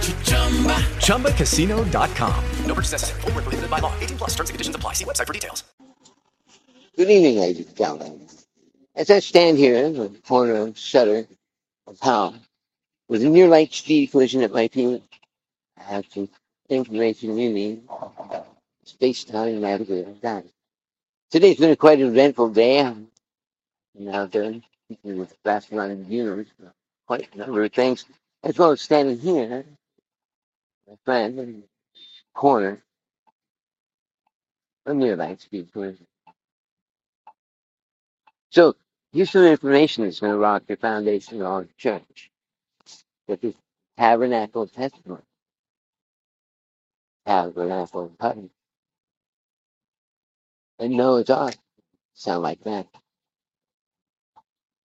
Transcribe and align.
ChumbaCasino.com. 0.00 2.44
No 2.66 2.74
purchase 2.74 2.92
necessary. 2.92 3.20
Full 3.22 3.32
prohibited 3.32 3.70
by 3.70 3.80
law. 3.80 3.92
18 4.00 4.18
plus 4.18 4.30
terms 4.30 4.50
and 4.50 4.54
conditions 4.54 4.76
apply. 4.76 4.94
See 4.94 5.04
website 5.04 5.26
for 5.26 5.32
details. 5.32 5.64
Good 6.96 7.10
evening, 7.10 7.38
ladies 7.38 7.66
and 7.66 7.76
gentlemen. 7.76 8.26
As 8.94 9.10
I 9.10 9.20
stand 9.20 9.58
here 9.58 9.76
in 9.76 9.94
the 9.94 10.08
corner 10.26 10.56
of 10.56 10.78
Sutter 10.78 11.26
of 11.86 11.98
Howe 12.00 12.34
with 13.08 13.24
a 13.24 13.28
near 13.28 13.48
light 13.48 13.72
speed 13.72 14.10
collision 14.10 14.42
at 14.42 14.52
my 14.52 14.68
feet, 14.68 15.02
I 15.78 15.82
have 15.82 16.04
some 16.10 16.28
information 16.68 17.38
you 17.38 17.50
need. 17.50 17.82
Space-time 18.84 19.60
navigator. 19.60 20.10
Done. 20.20 20.44
Today's 21.30 21.58
been 21.58 21.70
a 21.70 21.76
quite 21.76 22.00
eventful 22.00 22.50
day. 22.50 22.80
I'm 22.80 23.08
out 24.12 24.32
there 24.32 24.60
with 25.02 25.30
the 25.30 25.36
fast 25.44 25.70
running 25.70 26.04
viewers, 26.04 26.48
quite 27.06 27.32
a 27.32 27.38
number 27.38 27.64
of 27.64 27.72
things, 27.72 28.04
as 28.42 28.58
well 28.58 28.72
as 28.72 28.80
standing 28.80 29.18
here, 29.18 29.64
in 30.90 31.36
the 31.36 31.64
corner, 32.34 32.82
a 34.86 34.94
near 34.94 35.16
light 35.16 35.40
speed. 35.42 35.70
So 38.50 38.76
here's 39.12 39.30
some 39.30 39.44
information 39.44 40.04
that's 40.04 40.20
going 40.20 40.32
to 40.32 40.38
rock 40.38 40.64
your 40.68 40.78
foundation 40.78 41.42
of 41.42 41.64
the 41.68 41.74
church. 41.78 42.30
That 43.28 43.44
is 43.44 43.54
tabernacle 43.98 44.66
testimony. 44.68 45.22
Tabernacle 47.26 48.12
putty. 48.18 48.50
And 50.80 50.96
Noah's 50.96 51.30
Ark 51.30 51.56
sound 52.14 52.42
like 52.42 52.62
that. 52.64 52.88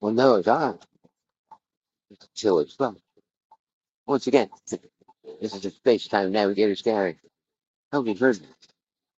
Well, 0.00 0.12
Noah's 0.12 0.48
Ark 0.48 0.80
until 2.22 2.60
it's 2.60 2.74
from. 2.74 2.98
Once 4.06 4.26
again, 4.28 4.50
this 5.40 5.54
is 5.54 5.64
a 5.64 5.70
space-time 5.70 6.32
navigator's 6.32 6.82
garage. 6.82 7.16
Hope 7.92 8.06
you've 8.08 8.20
heard 8.20 8.36
this. 8.36 8.73